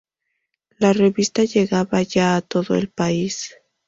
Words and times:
La 0.79 0.93
revista 0.93 1.43
llegaba 1.43 2.01
ya 2.01 2.35
a 2.35 2.41
todo 2.41 2.73
el 2.73 2.89
país. 2.89 3.51